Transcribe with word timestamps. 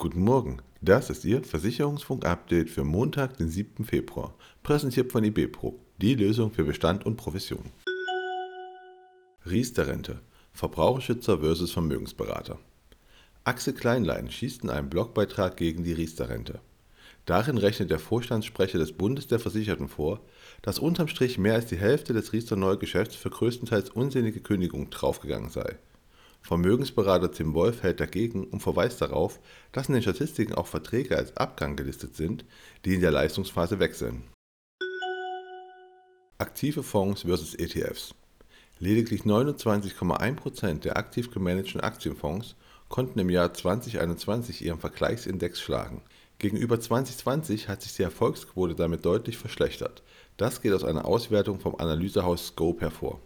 Guten 0.00 0.20
Morgen, 0.20 0.58
das 0.80 1.10
ist 1.10 1.24
Ihr 1.24 1.42
Versicherungsfunk-Update 1.42 2.70
für 2.70 2.84
Montag, 2.84 3.36
den 3.38 3.48
7. 3.48 3.84
Februar, 3.84 4.32
präsentiert 4.62 5.10
von 5.10 5.24
IBPRO, 5.24 5.74
die 6.00 6.14
Lösung 6.14 6.52
für 6.52 6.62
Bestand 6.62 7.04
und 7.04 7.16
Provision. 7.16 7.64
Riester-Rente, 9.44 10.20
Verbraucherschützer 10.52 11.40
versus 11.40 11.72
Vermögensberater. 11.72 12.60
Axel 13.42 13.72
Kleinlein 13.72 14.30
schießt 14.30 14.62
in 14.62 14.70
einem 14.70 14.88
Blogbeitrag 14.88 15.56
gegen 15.56 15.82
die 15.82 15.94
Riester-Rente. 15.94 16.60
Darin 17.26 17.58
rechnet 17.58 17.90
der 17.90 17.98
Vorstandssprecher 17.98 18.78
des 18.78 18.92
Bundes 18.92 19.26
der 19.26 19.40
Versicherten 19.40 19.88
vor, 19.88 20.20
dass 20.62 20.78
unterm 20.78 21.08
Strich 21.08 21.38
mehr 21.38 21.54
als 21.54 21.66
die 21.66 21.76
Hälfte 21.76 22.12
des 22.12 22.32
Riester-Neugeschäfts 22.32 23.16
für 23.16 23.30
größtenteils 23.30 23.90
unsinnige 23.90 24.38
Kündigungen 24.42 24.90
draufgegangen 24.90 25.50
sei. 25.50 25.76
Vermögensberater 26.42 27.30
Tim 27.30 27.54
Wolf 27.54 27.82
hält 27.82 28.00
dagegen 28.00 28.44
und 28.44 28.60
verweist 28.60 29.02
darauf, 29.02 29.38
dass 29.72 29.88
in 29.88 29.94
den 29.94 30.02
Statistiken 30.02 30.54
auch 30.54 30.66
Verträge 30.66 31.16
als 31.16 31.36
Abgang 31.36 31.76
gelistet 31.76 32.16
sind, 32.16 32.44
die 32.84 32.94
in 32.94 33.00
der 33.00 33.10
Leistungsphase 33.10 33.78
wechseln. 33.78 34.24
Aktive 36.38 36.82
Fonds 36.82 37.22
versus 37.22 37.54
ETFs. 37.54 38.14
Lediglich 38.78 39.22
29,1% 39.22 40.80
der 40.80 40.96
aktiv 40.96 41.32
gemanagten 41.32 41.80
Aktienfonds 41.80 42.54
konnten 42.88 43.18
im 43.18 43.28
Jahr 43.28 43.52
2021 43.52 44.64
ihren 44.64 44.78
Vergleichsindex 44.78 45.60
schlagen. 45.60 46.02
Gegenüber 46.38 46.78
2020 46.78 47.68
hat 47.68 47.82
sich 47.82 47.94
die 47.94 48.04
Erfolgsquote 48.04 48.76
damit 48.76 49.04
deutlich 49.04 49.36
verschlechtert. 49.36 50.04
Das 50.36 50.62
geht 50.62 50.72
aus 50.72 50.84
einer 50.84 51.04
Auswertung 51.04 51.58
vom 51.58 51.74
Analysehaus 51.74 52.46
Scope 52.46 52.82
hervor. 52.82 53.20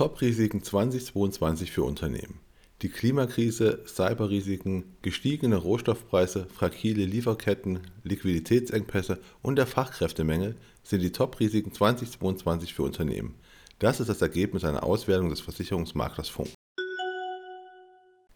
Top-Risiken 0.00 0.62
2022 0.62 1.72
für 1.72 1.82
Unternehmen. 1.82 2.40
Die 2.80 2.88
Klimakrise, 2.88 3.84
Cyberrisiken, 3.86 4.96
gestiegene 5.02 5.56
Rohstoffpreise, 5.56 6.46
fragile 6.46 7.04
Lieferketten, 7.04 7.80
Liquiditätsengpässe 8.02 9.20
und 9.42 9.56
der 9.56 9.66
Fachkräftemangel 9.66 10.56
sind 10.82 11.02
die 11.02 11.12
Top-Risiken 11.12 11.74
2022 11.74 12.72
für 12.72 12.84
Unternehmen. 12.84 13.34
Das 13.78 14.00
ist 14.00 14.08
das 14.08 14.22
Ergebnis 14.22 14.64
einer 14.64 14.84
Auswertung 14.84 15.28
des 15.28 15.42
Versicherungsmaklers 15.42 16.30
Funk. 16.30 16.48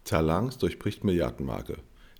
Talangs 0.04 0.58
durchbricht 0.58 1.02
Milliardenmarke. 1.02 1.78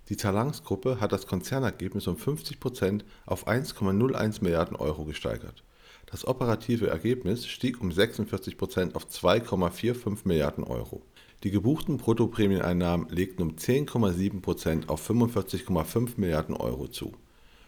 Die 0.09 0.15
Talangs-Gruppe 0.15 0.99
hat 0.99 1.11
das 1.11 1.27
Konzernergebnis 1.27 2.07
um 2.07 2.15
50% 2.15 3.03
auf 3.27 3.47
1,01 3.47 4.43
Milliarden 4.43 4.75
Euro 4.75 5.05
gesteigert. 5.05 5.63
Das 6.05 6.25
operative 6.25 6.87
Ergebnis 6.87 7.47
stieg 7.47 7.81
um 7.81 7.89
46% 7.89 8.95
auf 8.95 9.07
2,45 9.07 10.19
Milliarden 10.25 10.63
Euro. 10.63 11.01
Die 11.43 11.51
gebuchten 11.51 11.97
Bruttoprämieneinnahmen 11.97 13.09
legten 13.09 13.41
um 13.41 13.55
10,7% 13.55 14.87
auf 14.87 15.09
45,5 15.09 16.11
Milliarden 16.17 16.55
Euro 16.55 16.87
zu. 16.87 17.13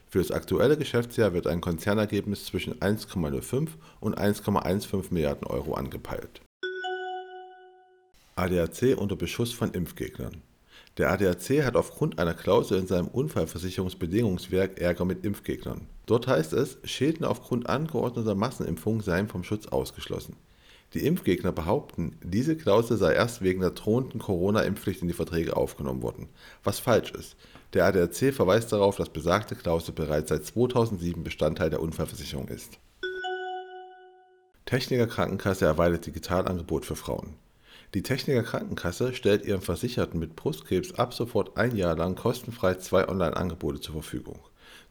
Für 0.09 0.19
das 0.19 0.31
aktuelle 0.31 0.77
Geschäftsjahr 0.77 1.33
wird 1.33 1.47
ein 1.47 1.61
Konzernergebnis 1.61 2.45
zwischen 2.45 2.75
1,05 2.75 3.69
und 3.99 4.17
1,15 4.17 5.13
Milliarden 5.13 5.47
Euro 5.47 5.73
angepeilt. 5.73 6.41
ADAC 8.35 8.97
unter 8.97 9.15
Beschuss 9.15 9.52
von 9.52 9.71
Impfgegnern 9.71 10.41
der 10.97 11.11
ADAC 11.11 11.63
hat 11.63 11.75
aufgrund 11.75 12.17
einer 12.17 12.33
Klausel 12.33 12.80
in 12.80 12.88
seinem 12.88 13.08
Unfallversicherungsbedingungswerk 13.08 14.80
Ärger 14.80 15.05
mit 15.05 15.23
Impfgegnern. 15.23 15.88
Dort 16.08 16.25
heißt 16.25 16.53
es, 16.53 16.77
Schäden 16.86 17.25
aufgrund 17.25 17.67
angeordneter 17.69 18.33
Massenimpfungen 18.33 19.02
seien 19.02 19.27
vom 19.27 19.44
Schutz 19.44 19.67
ausgeschlossen. 19.67 20.38
Die 20.94 21.05
Impfgegner 21.05 21.52
behaupten, 21.52 22.17
diese 22.23 22.55
Klausel 22.55 22.95
sei 22.97 23.14
erst 23.14 23.41
wegen 23.41 23.59
der 23.59 23.72
drohenden 23.72 24.22
Corona-Impfpflicht 24.22 25.02
in 25.02 25.09
die 25.09 25.14
Verträge 25.14 25.58
aufgenommen 25.58 26.02
worden, 26.02 26.30
was 26.64 26.80
falsch 26.80 27.11
ist. 27.11 27.36
Der 27.73 27.86
ADAC 27.86 28.33
verweist 28.33 28.71
darauf, 28.71 28.95
dass 28.95 29.09
besagte 29.09 29.55
Klausel 29.55 29.93
bereits 29.93 30.30
seit 30.30 30.45
2007 30.45 31.26
Bestandteil 31.26 31.70
der 31.70 31.81
Unfallversicherung 31.81 32.48
ist. 32.48 32.80
Techniker 34.65 35.08
Krankenkasse 35.08 35.65
erweitert 35.65 36.05
Digitalangebot 36.05 36.86
für 36.86 36.95
Frauen. 36.95 37.36
Die 37.93 38.02
Techniker 38.02 38.43
Krankenkasse 38.43 39.14
stellt 39.14 39.45
ihren 39.45 39.61
Versicherten 39.61 40.20
mit 40.20 40.37
Brustkrebs 40.37 40.93
ab 40.93 41.14
sofort 41.14 41.58
ein 41.58 41.76
Jahr 41.76 41.98
lang 41.98 42.15
kostenfrei 42.15 42.76
zwei 42.76 43.10
Online-Angebote 43.10 43.81
zur 43.81 43.93
Verfügung. 43.93 44.39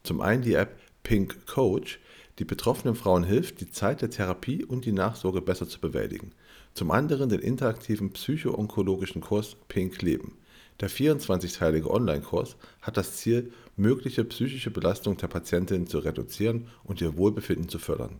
Zum 0.03 0.21
einen 0.21 0.43
die 0.43 0.53
App 0.53 0.77
Pink 1.07 1.47
Coach, 1.47 2.01
die 2.37 2.43
betroffenen 2.43 2.93
Frauen 2.93 3.23
hilft, 3.23 3.61
die 3.61 3.71
Zeit 3.71 4.01
der 4.01 4.09
Therapie 4.09 4.65
und 4.65 4.83
die 4.83 4.91
Nachsorge 4.91 5.39
besser 5.39 5.65
zu 5.65 5.79
bewältigen. 5.79 6.33
Zum 6.73 6.91
anderen 6.91 7.29
den 7.29 7.39
interaktiven 7.39 8.11
psycho-onkologischen 8.11 9.21
Kurs 9.21 9.55
Pink 9.69 10.01
Leben. 10.01 10.33
Der 10.81 10.89
24-teilige 10.89 11.89
Online-Kurs 11.89 12.57
hat 12.81 12.97
das 12.97 13.15
Ziel, 13.15 13.53
mögliche 13.77 14.25
psychische 14.25 14.69
Belastung 14.69 15.15
der 15.15 15.29
Patientin 15.29 15.87
zu 15.87 15.99
reduzieren 15.99 16.67
und 16.83 16.99
ihr 16.99 17.15
Wohlbefinden 17.15 17.69
zu 17.69 17.79
fördern. 17.79 18.19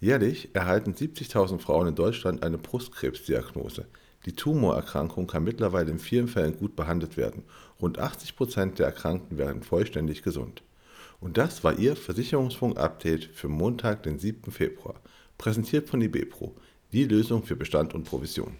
Jährlich 0.00 0.54
erhalten 0.54 0.94
70.000 0.94 1.58
Frauen 1.58 1.88
in 1.88 1.96
Deutschland 1.96 2.42
eine 2.42 2.56
Brustkrebsdiagnose. 2.56 3.84
Die 4.24 4.34
Tumorerkrankung 4.34 5.26
kann 5.26 5.44
mittlerweile 5.44 5.90
in 5.90 5.98
vielen 5.98 6.28
Fällen 6.28 6.56
gut 6.56 6.76
behandelt 6.76 7.18
werden. 7.18 7.42
Rund 7.78 7.98
80 7.98 8.36
Prozent 8.36 8.78
der 8.78 8.86
Erkrankten 8.86 9.36
werden 9.36 9.62
vollständig 9.62 10.22
gesund. 10.22 10.62
Und 11.22 11.38
das 11.38 11.62
war 11.62 11.78
Ihr 11.78 11.94
Versicherungsfunk-Update 11.94 13.26
für 13.26 13.48
Montag, 13.48 14.02
den 14.02 14.18
7. 14.18 14.50
Februar. 14.50 14.96
Präsentiert 15.38 15.88
von 15.88 16.02
IBPRO, 16.02 16.52
die 16.92 17.04
Lösung 17.04 17.44
für 17.44 17.54
Bestand 17.54 17.94
und 17.94 18.02
Provision. 18.02 18.56